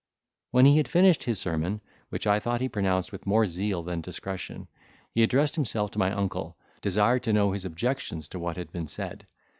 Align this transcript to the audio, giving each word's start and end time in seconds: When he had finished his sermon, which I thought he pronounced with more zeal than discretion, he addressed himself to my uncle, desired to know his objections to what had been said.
When 0.49 0.65
he 0.65 0.77
had 0.77 0.87
finished 0.87 1.25
his 1.25 1.37
sermon, 1.37 1.79
which 2.09 2.25
I 2.25 2.39
thought 2.39 2.59
he 2.59 2.67
pronounced 2.69 3.11
with 3.11 3.27
more 3.27 3.45
zeal 3.45 3.83
than 3.83 4.01
discretion, 4.01 4.67
he 5.13 5.21
addressed 5.21 5.53
himself 5.53 5.91
to 5.91 5.99
my 5.99 6.11
uncle, 6.11 6.57
desired 6.81 7.21
to 7.21 7.33
know 7.33 7.51
his 7.51 7.65
objections 7.65 8.27
to 8.29 8.39
what 8.39 8.57
had 8.57 8.71
been 8.71 8.87
said. 8.87 9.27